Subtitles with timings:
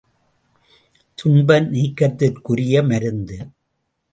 [1.17, 3.37] துன்ப நீக்கத்திற்குரிய மருந்து!